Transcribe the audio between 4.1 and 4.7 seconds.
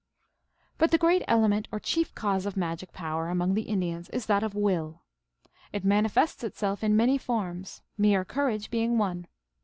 that of